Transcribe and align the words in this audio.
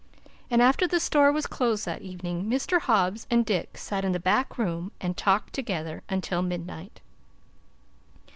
And 0.49 0.63
after 0.63 0.87
the 0.87 0.99
store 0.99 1.31
was 1.31 1.45
closed 1.45 1.85
that 1.85 2.01
evening, 2.01 2.45
Mr. 2.49 2.79
Hobbs 2.81 3.27
and 3.29 3.45
Dick 3.45 3.77
sat 3.77 4.03
in 4.03 4.13
the 4.13 4.19
back 4.19 4.57
room 4.57 4.91
and 4.99 5.15
talked 5.15 5.53
together 5.53 6.01
until 6.09 6.41
midnight. 6.41 7.01